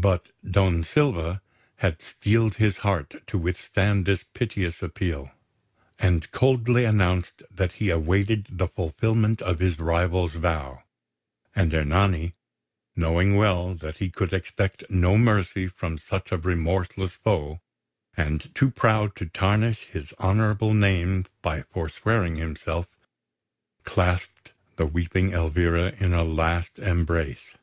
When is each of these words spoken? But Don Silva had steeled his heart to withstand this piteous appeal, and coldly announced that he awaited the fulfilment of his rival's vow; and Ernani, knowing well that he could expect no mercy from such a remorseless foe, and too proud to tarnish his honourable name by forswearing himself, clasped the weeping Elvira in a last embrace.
But 0.00 0.30
Don 0.50 0.82
Silva 0.84 1.42
had 1.80 2.00
steeled 2.00 2.54
his 2.54 2.78
heart 2.78 3.16
to 3.26 3.36
withstand 3.36 4.06
this 4.06 4.24
piteous 4.24 4.82
appeal, 4.82 5.32
and 5.98 6.30
coldly 6.30 6.86
announced 6.86 7.42
that 7.50 7.72
he 7.72 7.90
awaited 7.90 8.46
the 8.52 8.68
fulfilment 8.68 9.42
of 9.42 9.58
his 9.58 9.78
rival's 9.78 10.32
vow; 10.32 10.82
and 11.54 11.74
Ernani, 11.74 12.32
knowing 12.96 13.34
well 13.36 13.74
that 13.74 13.98
he 13.98 14.08
could 14.08 14.32
expect 14.32 14.82
no 14.88 15.18
mercy 15.18 15.66
from 15.66 15.98
such 15.98 16.32
a 16.32 16.38
remorseless 16.38 17.12
foe, 17.12 17.60
and 18.16 18.54
too 18.54 18.70
proud 18.70 19.14
to 19.16 19.26
tarnish 19.26 19.88
his 19.92 20.14
honourable 20.18 20.72
name 20.72 21.26
by 21.42 21.60
forswearing 21.60 22.36
himself, 22.36 22.86
clasped 23.84 24.54
the 24.76 24.86
weeping 24.86 25.32
Elvira 25.34 25.92
in 25.98 26.14
a 26.14 26.24
last 26.24 26.78
embrace. 26.78 27.56